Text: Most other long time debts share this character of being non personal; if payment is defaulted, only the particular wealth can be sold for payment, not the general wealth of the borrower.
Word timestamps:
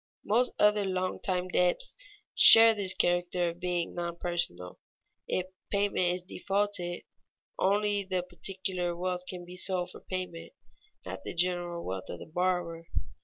Most 0.25 0.53
other 0.57 0.83
long 0.83 1.19
time 1.19 1.47
debts 1.49 1.93
share 2.33 2.73
this 2.73 2.95
character 2.95 3.49
of 3.49 3.59
being 3.59 3.93
non 3.93 4.17
personal; 4.17 4.79
if 5.27 5.45
payment 5.69 6.07
is 6.15 6.23
defaulted, 6.23 7.03
only 7.59 8.03
the 8.03 8.23
particular 8.23 8.95
wealth 8.97 9.27
can 9.29 9.45
be 9.45 9.55
sold 9.55 9.91
for 9.91 9.99
payment, 10.01 10.53
not 11.05 11.23
the 11.23 11.35
general 11.35 11.85
wealth 11.85 12.09
of 12.09 12.17
the 12.17 12.25
borrower. 12.25 12.87